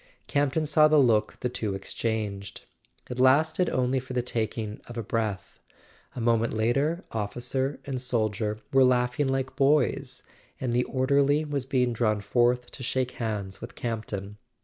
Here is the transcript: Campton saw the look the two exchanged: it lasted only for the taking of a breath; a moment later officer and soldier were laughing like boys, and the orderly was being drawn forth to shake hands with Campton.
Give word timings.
Campton 0.25 0.65
saw 0.65 0.87
the 0.87 0.97
look 0.97 1.39
the 1.41 1.47
two 1.47 1.75
exchanged: 1.75 2.65
it 3.07 3.19
lasted 3.19 3.69
only 3.69 3.99
for 3.99 4.13
the 4.13 4.23
taking 4.23 4.81
of 4.87 4.97
a 4.97 5.03
breath; 5.03 5.59
a 6.15 6.19
moment 6.19 6.53
later 6.55 7.03
officer 7.11 7.79
and 7.85 8.01
soldier 8.01 8.57
were 8.73 8.83
laughing 8.83 9.27
like 9.27 9.55
boys, 9.55 10.23
and 10.59 10.73
the 10.73 10.85
orderly 10.85 11.45
was 11.45 11.65
being 11.67 11.93
drawn 11.93 12.19
forth 12.19 12.71
to 12.71 12.81
shake 12.81 13.11
hands 13.21 13.61
with 13.61 13.75
Campton. 13.75 14.37